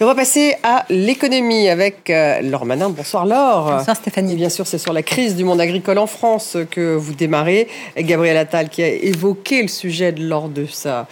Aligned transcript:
on 0.00 0.06
va 0.06 0.14
passer 0.14 0.54
à 0.62 0.84
l'économie 0.90 1.68
avec 1.68 2.08
euh, 2.08 2.40
Laure 2.40 2.64
Manin. 2.64 2.88
Bonsoir 2.88 3.26
Laure. 3.26 3.78
Bonsoir 3.78 3.96
Stéphanie. 3.96 4.34
Et 4.34 4.36
bien 4.36 4.48
sûr, 4.48 4.66
c'est 4.66 4.78
sur 4.78 4.92
la 4.92 5.02
crise 5.02 5.34
du 5.34 5.44
monde 5.44 5.60
agricole 5.60 5.98
en 5.98 6.06
France 6.06 6.56
que 6.70 6.94
vous 6.94 7.14
démarrez. 7.14 7.66
Gabriel 7.96 8.36
Attal 8.36 8.68
qui 8.68 8.82
a 8.82 8.88
évoqué 8.88 9.62
le 9.62 9.68
sujet 9.68 10.12
lors 10.12 10.48
de 10.48 10.66
sa 10.66 11.08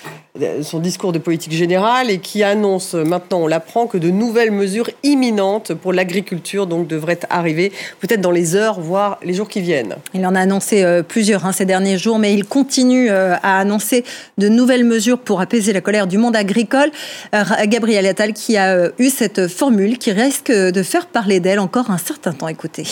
son 0.63 0.79
discours 0.79 1.13
de 1.13 1.19
politique 1.19 1.53
générale 1.53 2.11
et 2.11 2.19
qui 2.19 2.43
annonce 2.43 2.95
maintenant, 2.95 3.41
on 3.41 3.47
l'apprend, 3.47 3.87
que 3.87 3.99
de 3.99 4.11
nouvelles 4.11 4.51
mesures 4.51 4.91
imminentes 5.03 5.75
pour 5.75 5.93
l'agriculture 5.93 6.67
donc 6.67 6.87
devraient 6.87 7.21
arriver 7.31 7.73
peut-être 8.01 8.21
dans 8.21 8.31
les 8.31 8.55
heures, 8.57 8.81
voire 8.81 9.19
les 9.23 9.35
jours 9.35 9.49
qui 9.49 9.61
viennent. 9.61 9.97
Il 10.15 10.27
en 10.27 10.35
a 10.35 10.41
annoncé 10.41 10.83
euh, 10.83 11.03
plusieurs 11.03 11.47
hein, 11.47 11.53
ces 11.53 11.65
derniers 11.65 11.99
jours, 11.99 12.19
mais 12.19 12.35
il 12.35 12.45
continue 12.45 13.11
euh, 13.11 13.35
à 13.43 13.59
annoncer 13.59 14.05
de 14.39 14.49
nouvelles 14.49 14.85
mesures 14.85 15.19
pour 15.19 15.41
apaiser 15.41 15.73
la 15.73 15.81
colère 15.81 16.07
du 16.07 16.19
monde 16.19 16.37
agricole. 16.37 16.91
Euh, 17.35 17.43
Gabriel 17.67 18.07
Attal 18.07 18.33
qui 18.33 18.57
a 18.57 18.76
eu 18.99 19.11
cette 19.11 19.49
formule 19.49 19.99
qui 19.99 20.13
risque 20.13 20.51
de 20.51 20.83
faire 20.83 21.07
parler 21.07 21.41
d'elle 21.41 21.61
encore 21.61 21.91
un 21.91 21.99
certain 21.99 22.33
temps. 22.33 22.49
Écoutez. 22.49 22.87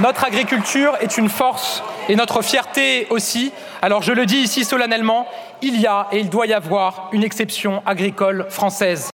Notre 0.00 0.24
agriculture 0.24 0.96
est 1.00 1.18
une 1.18 1.28
force 1.28 1.82
et 2.08 2.16
notre 2.16 2.42
fierté 2.42 3.06
aussi. 3.10 3.52
Alors 3.80 4.02
je 4.02 4.12
le 4.12 4.26
dis 4.26 4.38
ici 4.38 4.64
solennellement, 4.64 5.26
il 5.62 5.80
y 5.80 5.86
a 5.86 6.08
et 6.10 6.18
il 6.18 6.28
doit 6.28 6.46
y 6.46 6.52
avoir 6.52 7.10
une 7.12 7.22
exception 7.22 7.80
agricole 7.86 8.46
française 8.48 9.10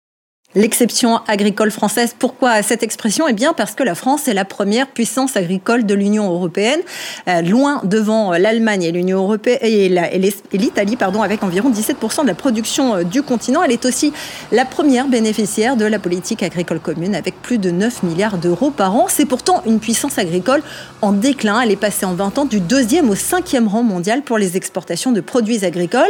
l'exception 0.56 1.20
agricole 1.28 1.70
française. 1.70 2.16
Pourquoi 2.18 2.64
cette 2.64 2.82
expression? 2.82 3.28
Eh 3.28 3.34
bien 3.34 3.54
parce 3.54 3.76
que 3.76 3.84
la 3.84 3.94
France 3.94 4.28
est 4.28 4.34
la 4.34 4.46
première 4.46 4.88
puissance 4.88 5.36
agricole 5.36 5.86
de 5.86 5.94
l'Union 5.94 6.32
européenne, 6.32 6.80
euh, 7.28 7.42
loin 7.42 7.82
devant 7.84 8.32
l'Allemagne 8.32 8.84
et 8.84 8.92
l'Union 8.92 9.20
européenne 9.20 9.60
et 9.62 10.58
l'Italie, 10.58 10.96
pardon, 10.96 11.22
avec 11.22 11.44
environ 11.44 11.70
17% 11.70 12.24
de 12.24 12.28
la 12.28 12.36
production 12.36 12.96
euh, 12.96 13.04
du 13.04 13.22
continent. 13.22 13.64
Elle 13.64 13.74
est 13.74 13.86
aussi 13.86 14.14
la 14.52 14.66
première 14.66 15.08
bénéficiaire 15.08 15.76
de 15.76 15.86
la 15.86 16.00
politique 16.00 16.42
agricole 16.42 16.80
commune, 16.80 17.16
avec 17.16 17.42
plus 17.42 17.58
de 17.58 17.72
9 17.72 18.04
milliards 18.04 18.38
d'euros 18.38 18.72
par 18.72 18.96
an. 18.96 19.08
C'est 19.10 19.26
pourtant 19.26 19.62
une 19.66 19.80
puissance 19.80 20.18
agricole 20.18 20.64
en 21.02 21.12
déclin. 21.12 21.60
Elle 21.62 21.72
est 21.72 21.76
passée 21.76 22.06
en 22.06 22.14
20 22.14 22.38
ans 22.38 22.46
du 22.46 22.62
deuxième 22.62 23.10
au 23.10 23.16
cinquième 23.16 23.68
rang 23.68 23.84
mondial 23.84 24.22
pour 24.22 24.38
les 24.38 24.56
exportations 24.56 25.12
de 25.12 25.22
produits 25.22 25.66
agricoles. 25.66 26.04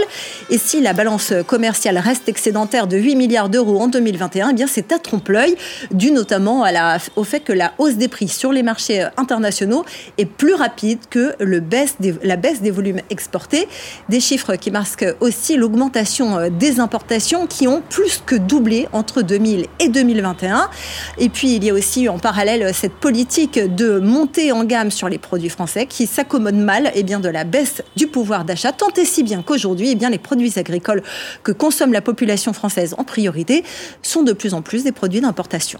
Et 0.52 0.58
si 0.60 0.82
la 0.82 0.94
balance 0.94 1.34
commerciale 1.48 1.98
reste 1.98 2.30
excédentaire 2.30 2.88
de 2.88 2.98
8 2.98 3.16
milliards 3.16 3.50
d'euros 3.50 3.82
en 3.82 3.88
2021, 3.88 4.35
eh 4.36 4.54
bien 4.54 4.68
c'est 4.68 4.92
à 4.92 5.00
trompe-l'œil, 5.00 5.56
dû 5.92 6.12
notamment 6.12 6.66
au 7.16 7.24
fait 7.24 7.40
que 7.40 7.54
la 7.54 7.74
hausse 7.78 7.96
des 7.96 8.08
prix 8.08 8.28
sur 8.28 8.52
les 8.52 8.64
marchés 8.64 9.04
euh, 9.04 9.10
internationaux 9.18 9.86
est 10.18 10.26
plus 10.26 10.54
rapide 10.54 11.00
que 11.10 11.34
le 11.40 11.60
baisse 11.60 11.96
la 12.24 12.36
baisse 12.36 12.62
des 12.62 12.72
volumes 12.72 13.02
exportés. 13.10 13.68
Des 14.10 14.20
chiffres 14.20 14.56
qui 14.56 14.72
masquent 14.72 15.16
aussi 15.20 15.56
l'augmentation 15.56 16.38
euh, 16.38 16.50
des 16.50 16.80
importations 16.80 17.48
qui 17.48 17.68
ont 17.68 17.82
plus 17.90 18.22
que 18.26 18.36
doublé 18.36 18.88
entre 18.92 19.22
2000 19.22 19.68
et 19.80 19.90
2021. 19.90 20.70
Et 21.18 21.30
puis 21.30 21.56
il 21.56 21.64
y 21.64 21.70
a 21.70 21.74
aussi 21.74 22.10
en 22.10 22.20
parallèle 22.20 22.74
cette 22.74 22.94
politique 22.94 23.60
de 23.60 24.00
montée 24.00 24.52
en 24.52 24.64
gamme 24.64 24.92
sur 24.92 25.10
les 25.10 25.18
produits 25.18 25.50
français 25.50 25.86
qui 25.86 26.08
s'accommode 26.08 26.56
mal 26.56 26.92
eh 26.96 27.04
bien, 27.04 27.20
de 27.20 27.30
la 27.30 27.44
baisse 27.44 27.82
du 27.96 28.08
pouvoir 28.08 28.46
d'achat, 28.46 28.72
tant 28.72 28.92
et 28.98 29.06
si 29.06 29.24
bien 29.24 29.42
qu'aujourd'hui 29.42 29.98
eh 30.00 30.06
les 30.10 30.18
produits 30.18 30.54
agricoles 30.58 31.02
que 31.44 31.52
consomme 31.52 31.92
la 31.92 32.02
population 32.02 32.54
française 32.54 32.96
en 32.98 33.04
priorité 33.04 33.64
sont 34.02 34.24
de 34.26 34.34
plus 34.34 34.54
en 34.54 34.62
plus 34.62 34.84
des 34.84 34.92
produits 34.92 35.22
d'importation. 35.22 35.80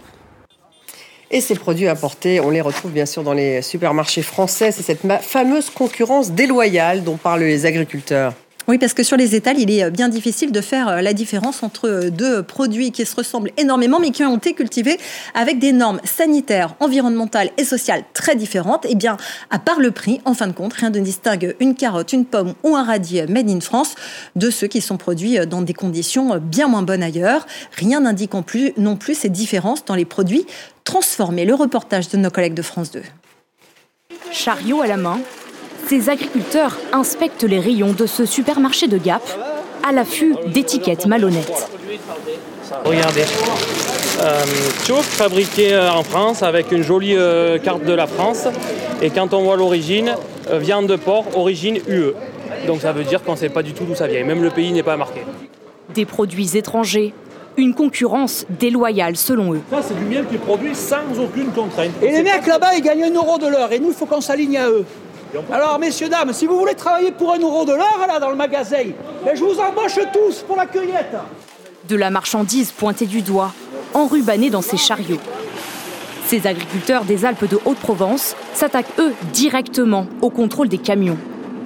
Et 1.30 1.40
ces 1.40 1.56
produits 1.56 1.88
importés, 1.88 2.40
on 2.40 2.50
les 2.50 2.60
retrouve 2.60 2.92
bien 2.92 3.06
sûr 3.06 3.24
dans 3.24 3.32
les 3.32 3.60
supermarchés 3.60 4.22
français. 4.22 4.70
C'est 4.70 4.82
cette 4.82 5.02
fameuse 5.22 5.70
concurrence 5.70 6.30
déloyale 6.30 7.02
dont 7.02 7.16
parlent 7.16 7.42
les 7.42 7.66
agriculteurs. 7.66 8.32
Oui, 8.68 8.78
parce 8.78 8.94
que 8.94 9.04
sur 9.04 9.16
les 9.16 9.36
étals, 9.36 9.60
il 9.60 9.70
est 9.70 9.84
euh, 9.84 9.90
bien 9.90 10.08
difficile 10.08 10.50
de 10.50 10.60
faire 10.60 10.88
euh, 10.88 11.00
la 11.00 11.12
différence 11.12 11.62
entre 11.62 11.88
euh, 11.88 12.10
deux 12.10 12.42
produits 12.42 12.90
qui 12.90 13.06
se 13.06 13.14
ressemblent 13.14 13.52
énormément, 13.56 14.00
mais 14.00 14.10
qui 14.10 14.24
ont 14.24 14.36
été 14.36 14.54
cultivés 14.54 14.98
avec 15.34 15.60
des 15.60 15.72
normes 15.72 16.00
sanitaires, 16.04 16.74
environnementales 16.80 17.50
et 17.58 17.64
sociales 17.64 18.02
très 18.12 18.34
différentes. 18.34 18.84
Eh 18.88 18.96
bien, 18.96 19.18
à 19.50 19.60
part 19.60 19.78
le 19.78 19.92
prix, 19.92 20.20
en 20.24 20.34
fin 20.34 20.48
de 20.48 20.52
compte, 20.52 20.72
rien 20.72 20.90
ne 20.90 20.98
distingue 20.98 21.54
une 21.60 21.76
carotte, 21.76 22.12
une 22.12 22.24
pomme 22.24 22.54
ou 22.64 22.74
un 22.74 22.82
radis 22.82 23.22
made 23.28 23.48
in 23.48 23.60
France 23.60 23.94
de 24.34 24.50
ceux 24.50 24.66
qui 24.66 24.80
sont 24.80 24.96
produits 24.96 25.38
dans 25.46 25.62
des 25.62 25.74
conditions 25.74 26.38
bien 26.38 26.66
moins 26.66 26.82
bonnes 26.82 27.04
ailleurs. 27.04 27.46
Rien 27.76 28.00
n'indique 28.00 28.32
non 28.76 28.96
plus 28.96 29.14
ces 29.14 29.28
différences 29.28 29.84
dans 29.84 29.94
les 29.94 30.04
produits 30.04 30.46
transformés. 30.84 31.44
Le 31.44 31.54
reportage 31.54 32.08
de 32.08 32.16
nos 32.16 32.30
collègues 32.30 32.54
de 32.54 32.62
France 32.62 32.90
2. 32.90 33.02
Chariot 34.32 34.82
à 34.82 34.86
la 34.86 34.96
main, 34.96 35.20
ces 35.88 36.10
agriculteurs 36.10 36.76
inspectent 36.92 37.44
les 37.44 37.60
rayons 37.60 37.92
de 37.92 38.06
ce 38.06 38.26
supermarché 38.26 38.88
de 38.88 38.98
Gap 38.98 39.22
à 39.88 39.92
l'affût 39.92 40.34
d'étiquettes 40.48 41.06
malhonnêtes. 41.06 41.68
Regardez, 42.84 43.22
euh, 44.22 45.02
fabriqué 45.02 45.72
euh, 45.72 45.92
en 45.92 46.02
France 46.02 46.42
avec 46.42 46.72
une 46.72 46.82
jolie 46.82 47.14
euh, 47.16 47.58
carte 47.58 47.84
de 47.84 47.92
la 47.92 48.06
France. 48.06 48.48
Et 49.00 49.10
quand 49.10 49.32
on 49.32 49.42
voit 49.42 49.56
l'origine, 49.56 50.14
euh, 50.50 50.58
viande 50.58 50.88
de 50.88 50.96
porc, 50.96 51.26
origine 51.36 51.78
UE. 51.86 52.12
Donc 52.66 52.80
ça 52.80 52.92
veut 52.92 53.04
dire 53.04 53.22
qu'on 53.22 53.32
ne 53.32 53.36
sait 53.36 53.48
pas 53.48 53.62
du 53.62 53.72
tout 53.72 53.84
d'où 53.84 53.94
ça 53.94 54.08
vient. 54.08 54.24
Même 54.24 54.42
le 54.42 54.50
pays 54.50 54.72
n'est 54.72 54.82
pas 54.82 54.96
marqué. 54.96 55.20
Des 55.94 56.04
produits 56.04 56.56
étrangers, 56.56 57.14
une 57.56 57.74
concurrence 57.74 58.44
déloyale 58.58 59.16
selon 59.16 59.54
eux. 59.54 59.60
Ça, 59.70 59.78
c'est 59.86 59.96
du 59.96 60.04
miel 60.04 60.26
qui 60.26 60.34
est 60.34 60.38
produit 60.38 60.74
sans 60.74 61.18
aucune 61.22 61.52
contrainte. 61.52 61.90
Et 62.02 62.10
les 62.10 62.22
mecs 62.22 62.46
là-bas, 62.46 62.74
ils 62.74 62.82
gagnent 62.82 63.04
un 63.04 63.14
euro 63.14 63.38
de 63.38 63.46
l'heure. 63.46 63.72
Et 63.72 63.78
nous, 63.78 63.88
il 63.88 63.94
faut 63.94 64.06
qu'on 64.06 64.20
s'aligne 64.20 64.58
à 64.58 64.68
eux. 64.68 64.84
Alors, 65.52 65.78
messieurs, 65.78 66.08
dames, 66.08 66.32
si 66.32 66.46
vous 66.46 66.58
voulez 66.58 66.74
travailler 66.74 67.12
pour 67.12 67.32
un 67.32 67.38
euro 67.38 67.64
de 67.64 67.72
l'heure, 67.72 68.06
là, 68.06 68.18
dans 68.18 68.30
le 68.30 68.36
magasin, 68.36 68.84
ben, 69.24 69.34
je 69.34 69.42
vous 69.42 69.58
embauche 69.58 69.98
tous 70.12 70.42
pour 70.42 70.56
la 70.56 70.66
cueillette. 70.66 71.16
De 71.88 71.96
la 71.96 72.10
marchandise 72.10 72.72
pointée 72.72 73.06
du 73.06 73.22
doigt, 73.22 73.52
enrubannée 73.94 74.50
dans 74.50 74.62
ces 74.62 74.76
chariots. 74.76 75.20
Ces 76.26 76.46
agriculteurs 76.46 77.04
des 77.04 77.24
Alpes 77.24 77.48
de 77.48 77.58
Haute-Provence 77.64 78.34
s'attaquent, 78.52 78.98
eux, 78.98 79.14
directement 79.32 80.06
au 80.22 80.30
contrôle 80.30 80.68
des 80.68 80.78
camions. 80.78 81.18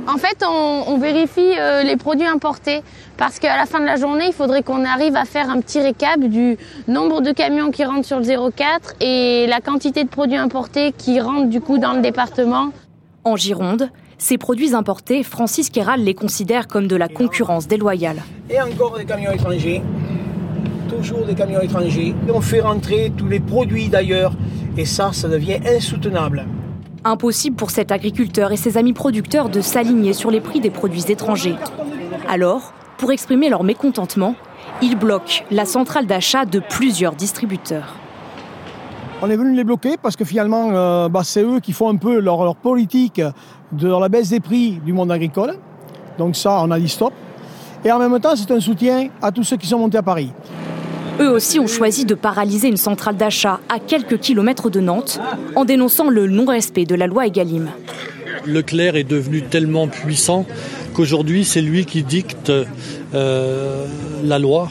En 0.07 0.19
fait, 0.19 0.45
on, 0.47 0.99
vérifie 0.99 1.55
euh, 1.59 1.83
les 1.83 1.97
produits 1.97 2.27
importés 2.27 2.83
parce 3.17 3.39
qu'à 3.39 3.57
la 3.57 3.67
fin 3.67 3.81
de 3.81 3.85
la 3.85 3.97
journée, 3.97 4.27
il 4.29 4.33
faudrait 4.33 4.63
qu'on 4.63 4.85
arrive 4.85 5.15
à 5.15 5.25
faire 5.25 5.49
un 5.51 5.61
petit 5.61 5.81
récap 5.81 6.19
du 6.21 6.59
nombre 6.89 7.21
de 7.21 7.33
camions 7.33 7.71
qui 7.71 7.85
rentrent 7.85 8.07
sur 8.07 8.19
le 8.19 8.51
04 8.51 8.95
et 9.01 9.47
la 9.47 9.61
quantité 9.61 10.05
de 10.05 10.09
produits 10.09 10.37
importés 10.37 10.93
qui 10.97 11.21
rentrent 11.21 11.49
du 11.49 11.61
coup 11.61 11.79
dans 11.79 11.93
le 11.93 12.01
département. 12.01 12.71
En 13.23 13.37
Gironde, 13.37 13.91
ces 14.17 14.39
produits 14.39 14.75
importés, 14.75 15.23
Francis 15.23 15.69
Kéral 15.69 16.01
les 16.01 16.15
considère 16.15 16.67
comme 16.67 16.87
de 16.87 16.97
la 16.97 17.07
concurrence 17.07 17.69
déloyale. 17.69 18.23
Et 18.49 18.59
encore 18.63 18.97
des 18.97 19.05
camions 19.05 19.31
étrangers, 19.31 19.83
toujours 20.89 21.27
des 21.27 21.35
camions 21.35 21.61
étrangers. 21.61 22.15
On 22.33 22.41
fait 22.41 22.61
rentrer 22.61 23.13
tous 23.15 23.29
les 23.29 23.41
produits 23.41 23.89
d'ailleurs, 23.89 24.33
et 24.79 24.87
ça, 24.87 25.11
ça 25.13 25.29
devient 25.29 25.59
insoutenable. 25.67 26.47
Impossible 27.05 27.57
pour 27.57 27.71
cet 27.71 27.93
agriculteur 27.93 28.53
et 28.53 28.57
ses 28.57 28.79
amis 28.79 28.95
producteurs 28.95 29.51
de 29.51 29.61
s'aligner 29.61 30.15
sur 30.15 30.31
les 30.31 30.41
prix 30.41 30.61
des 30.61 30.71
produits 30.71 31.05
étrangers. 31.09 31.57
Alors, 32.27 32.73
pour 32.97 33.13
exprimer 33.13 33.51
leur 33.51 33.65
mécontentement, 33.65 34.35
ils 34.81 34.97
bloquent 34.97 35.45
la 35.51 35.67
centrale 35.67 36.07
d'achat 36.07 36.47
de 36.47 36.59
plusieurs 36.59 37.15
distributeurs. 37.15 37.97
On 39.23 39.29
est 39.29 39.37
venu 39.37 39.55
les 39.55 39.65
bloquer 39.65 39.97
parce 40.03 40.17
que 40.17 40.25
finalement, 40.25 40.71
euh, 40.73 41.09
bah, 41.11 41.21
c'est 41.25 41.43
eux 41.43 41.61
qui 41.61 41.73
font 41.73 41.91
un 41.91 41.97
peu 41.97 42.21
leur, 42.21 42.57
politique 42.57 43.21
de 43.73 43.89
la 43.89 44.09
baisse 44.09 44.31
des 44.31 44.41
prix 44.41 44.81
du 44.85 44.95
monde 44.95 45.13
agricole. 45.13 45.57
Donc 46.19 46.37
ça, 46.37 46.63
on 46.63 46.71
a 46.71 46.81
dit 46.81 46.89
stop. 46.89 47.13
Et 47.85 47.93
en 47.93 47.99
même 47.99 48.19
temps, 48.19 48.35
c'est 48.35 48.51
un 48.51 48.61
soutien 48.61 49.09
à 49.21 49.31
tous 49.31 49.45
ceux 49.45 49.59
qui 49.59 49.67
sont 49.67 49.79
montés 49.79 49.99
à 49.99 50.03
Paris. 50.03 50.33
Eux 51.21 51.31
aussi 51.31 51.61
ont 51.61 51.67
choisi 51.67 52.07
de 52.07 52.15
paralyser 52.15 52.69
une 52.69 52.79
centrale 52.79 53.17
d'achat 53.17 53.61
à 53.69 53.79
quelques 53.79 54.19
kilomètres 54.19 54.71
de 54.71 54.81
Nantes 54.81 55.21
en 55.55 55.67
dénonçant 55.67 56.09
le 56.09 56.27
non-respect 56.27 56.87
de 56.87 56.95
la 56.95 57.07
loi 57.07 57.27
Egalim. 57.27 57.69
Leclerc 58.47 58.97
est 58.97 59.05
devenu 59.05 59.43
tellement 59.43 59.87
puissant 59.87 60.47
qu'aujourd'hui 60.95 61.45
c'est 61.45 61.61
lui 61.61 61.85
qui 61.85 62.03
dicte 62.03 62.51
euh, 63.15 63.87
la 64.25 64.39
loi 64.39 64.71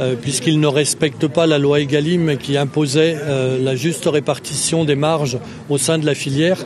euh, 0.00 0.14
puisqu'il 0.14 0.60
ne 0.60 0.66
respecte 0.66 1.26
pas 1.26 1.46
la 1.46 1.58
loi 1.58 1.80
Egalim 1.80 2.36
qui 2.36 2.56
imposait 2.56 3.16
euh, 3.20 3.58
la 3.62 3.76
juste 3.76 4.06
répartition 4.06 4.84
des 4.84 4.96
marges 4.96 5.38
au 5.68 5.78
sein 5.78 5.98
de 5.98 6.06
la 6.06 6.14
filière. 6.14 6.58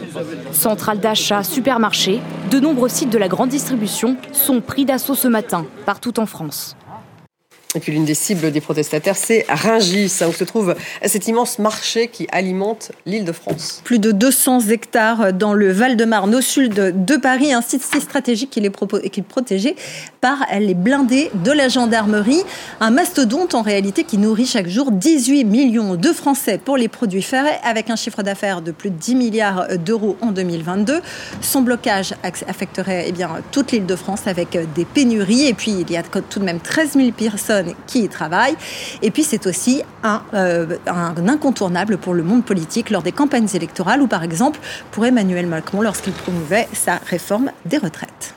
Centrale 0.53 1.01
d'achat, 1.01 1.43
supermarché, 1.43 2.21
de 2.51 2.61
nombreux 2.61 2.89
sites 2.89 3.11
de 3.11 3.19
la 3.19 3.29
grande 3.29 3.51
distribution 3.51 4.17
sont 4.33 4.61
pris 4.61 4.85
d'assaut 4.85 5.15
ce 5.15 5.29
matin, 5.29 5.67
partout 5.85 6.19
en 6.21 6.27
France. 6.27 6.77
Et 7.77 7.81
puis 7.81 7.93
l'une 7.93 8.07
des 8.07 8.15
cibles 8.15 8.51
des 8.51 8.63
protestataires, 8.63 9.17
c'est 9.17 9.45
Ringis, 9.51 10.11
où 10.27 10.33
se 10.33 10.45
trouve 10.45 10.75
cet 11.05 11.29
immense 11.29 11.59
marché 11.59 12.09
qui 12.09 12.27
alimente 12.33 12.91
l'île 13.05 13.27
de 13.27 13.33
France. 13.33 13.83
Plus 13.85 13.99
de 13.99 14.13
200 14.13 14.69
hectares 14.71 15.35
dans 15.35 15.53
le 15.53 15.71
Val-de-Marne, 15.71 16.35
au 16.35 16.41
sud 16.41 16.73
de 16.73 17.17
Paris, 17.19 17.53
un 17.53 17.61
site 17.61 17.83
si 17.83 18.01
stratégique 18.01 18.49
qu'il 18.49 18.65
est, 18.65 18.71
protégé 18.71 19.77
par 20.23 20.39
les 20.59 20.73
blindés 20.73 21.31
de 21.35 21.53
la 21.53 21.69
gendarmerie. 21.69 22.43
Un 22.81 22.91
mastodonte 22.91 23.55
en 23.55 23.61
réalité 23.61 24.05
qui 24.05 24.17
nourrit 24.17 24.47
chaque 24.47 24.69
jour 24.69 24.91
18 24.91 25.45
millions 25.45 25.97
de 25.97 26.13
Français 26.13 26.59
pour 26.59 26.79
les 26.79 26.89
produits 26.89 27.21
ferrés, 27.21 27.59
avec 27.63 27.91
un 27.91 27.97
chiffre 27.97 28.23
d'affaires 28.23 28.63
de 28.63 28.71
plus 28.71 28.89
de 28.89 28.97
10 28.97 29.15
milliards 29.17 29.67
d'euros 29.85 30.17
en 30.23 30.33
2022. 30.33 31.03
Son 31.43 31.61
blocage 31.61 32.15
affecterait 32.23 33.05
eh 33.09 33.13
bien, 33.13 33.29
toute 33.53 33.73
l'île 33.73 33.85
de 33.85 33.97
France 33.97 34.27
avec 34.27 34.59
des 34.75 34.87
pénuries. 34.87 35.47
Et 35.47 35.53
puis 35.53 35.73
il 35.73 35.91
y 35.91 35.99
a 35.99 36.03
tout 36.03 36.39
de 36.39 36.45
même 36.45 36.61
13 36.61 36.93
000 36.93 37.11
personnes 37.11 37.66
qui 37.87 38.05
y 38.05 38.09
travaillent. 38.09 38.57
Et 39.03 39.11
puis 39.11 39.23
c'est 39.23 39.47
aussi 39.47 39.83
un, 40.03 40.23
un 40.33 41.29
incontournable 41.29 41.99
pour 41.99 42.15
le 42.15 42.23
monde 42.23 42.45
politique 42.45 42.91
lors 42.91 43.03
des 43.03 43.13
campagnes 43.13 43.49
électorales 43.55 44.03
ou 44.03 44.07
par 44.07 44.23
exemple 44.23 44.61
pour 44.91 45.07
Emmanuel 45.07 45.47
Macron 45.47 45.81
lorsqu'il 45.81 46.13
promouvait 46.13 46.69
sa 46.73 46.97
réforme 46.97 47.51
des 47.65 47.79
retraites. 47.79 48.35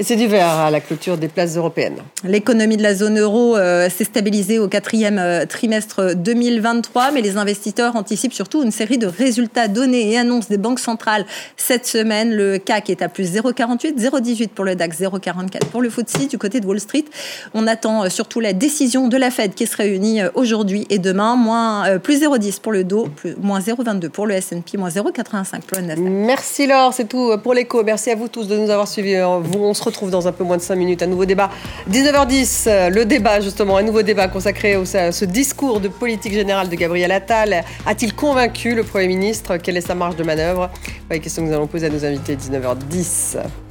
Et 0.00 0.04
c'est 0.04 0.14
divers 0.14 0.46
à 0.46 0.70
la 0.70 0.80
clôture 0.80 1.18
des 1.18 1.26
places 1.26 1.56
européennes. 1.56 1.96
L'économie 2.22 2.76
de 2.76 2.84
la 2.84 2.94
zone 2.94 3.18
euro 3.18 3.56
euh, 3.56 3.90
s'est 3.90 4.04
stabilisée 4.04 4.60
au 4.60 4.68
quatrième 4.68 5.18
euh, 5.18 5.44
trimestre 5.44 6.14
2023, 6.14 7.10
mais 7.10 7.20
les 7.20 7.36
investisseurs 7.36 7.96
anticipent 7.96 8.32
surtout 8.32 8.62
une 8.62 8.70
série 8.70 8.98
de 8.98 9.08
résultats 9.08 9.66
donnés 9.66 10.12
et 10.12 10.16
annonces 10.16 10.48
des 10.48 10.56
banques 10.56 10.78
centrales 10.78 11.26
cette 11.56 11.84
semaine. 11.84 12.32
Le 12.32 12.58
CAC 12.58 12.90
est 12.90 13.02
à 13.02 13.08
plus 13.08 13.34
0,48, 13.34 13.98
0,18 13.98 14.50
pour 14.50 14.64
le 14.64 14.76
DAX, 14.76 15.00
0,44 15.00 15.66
pour 15.72 15.82
le 15.82 15.90
FTSE. 15.90 16.28
Du 16.28 16.38
côté 16.38 16.60
de 16.60 16.66
Wall 16.66 16.78
Street, 16.78 17.04
on 17.52 17.66
attend 17.66 18.04
euh, 18.04 18.08
surtout 18.08 18.38
la 18.38 18.52
décision 18.52 19.08
de 19.08 19.16
la 19.16 19.32
Fed 19.32 19.54
qui 19.54 19.66
se 19.66 19.76
réunit 19.76 20.20
aujourd'hui 20.36 20.86
et 20.90 21.00
demain. 21.00 21.34
Moins, 21.34 21.98
plus 21.98 22.22
0,10 22.22 22.60
pour 22.60 22.70
le 22.70 22.84
Dow, 22.84 23.08
plus, 23.16 23.34
moins 23.40 23.58
0,22 23.58 24.10
pour 24.10 24.28
le 24.28 24.34
S&P, 24.34 24.78
moins 24.78 24.90
0,85 24.90 25.60
pour 25.62 25.80
le 25.80 25.86
Nasdaq. 25.86 26.06
Merci 26.08 26.68
Laure, 26.68 26.94
c'est 26.94 27.08
tout 27.08 27.36
pour 27.42 27.52
l'écho. 27.52 27.82
Merci 27.82 28.12
à 28.12 28.14
vous 28.14 28.28
tous 28.28 28.46
de 28.46 28.56
nous 28.56 28.70
avoir 28.70 28.86
suivis. 28.86 29.20
On 29.20 29.74
se 29.74 29.87
retrouve 29.88 30.10
dans 30.10 30.28
un 30.28 30.32
peu 30.32 30.44
moins 30.44 30.56
de 30.56 30.62
5 30.62 30.76
minutes. 30.76 31.02
Un 31.02 31.06
nouveau 31.06 31.24
débat. 31.24 31.50
19h10, 31.90 32.64
euh, 32.66 32.90
le 32.90 33.04
débat 33.04 33.40
justement, 33.40 33.76
un 33.76 33.82
nouveau 33.82 34.02
débat 34.02 34.28
consacré 34.28 34.74
à 34.74 35.12
ce 35.12 35.24
discours 35.24 35.80
de 35.80 35.88
politique 35.88 36.32
générale 36.32 36.68
de 36.68 36.76
Gabriel 36.76 37.12
Attal. 37.12 37.64
A-t-il 37.86 38.14
convaincu 38.14 38.74
le 38.74 38.84
Premier 38.84 39.08
ministre? 39.08 39.56
Quelle 39.56 39.76
est 39.76 39.86
sa 39.86 39.94
marge 39.94 40.16
de 40.16 40.24
manœuvre? 40.24 40.70
Les 41.10 41.20
questions 41.20 41.42
que 41.42 41.48
nous 41.48 41.54
allons 41.54 41.66
poser 41.66 41.86
à 41.86 41.90
nos 41.90 42.04
invités. 42.04 42.36
19h10. 42.36 43.67